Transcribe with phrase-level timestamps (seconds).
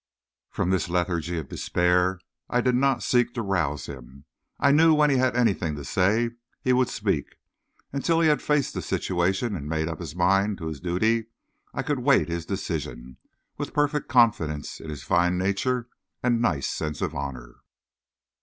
[0.49, 2.19] From this lethargy of despair
[2.49, 4.25] I did not seek to rouse him.
[4.59, 6.31] I knew when he had anything to say
[6.63, 7.35] he would speak,
[7.93, 10.79] and till he had faced the situation and had made up his mind to his
[10.79, 11.27] duty,
[11.71, 13.17] I could wait his decision
[13.59, 15.87] with perfect confidence in his fine nature
[16.23, 17.57] and nice sense of honor.